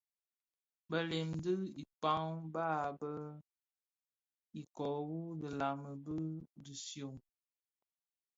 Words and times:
Belem 0.89 1.29
dhi 1.43 1.53
tikaň 1.75 2.29
bas 2.53 2.87
bi 2.99 3.11
iköö 4.61 4.97
wu 5.07 5.19
dhilami, 5.39 5.91
bi 6.05 6.17
dhishyon, 6.63 7.15